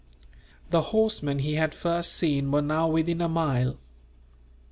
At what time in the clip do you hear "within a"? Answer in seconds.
2.87-3.29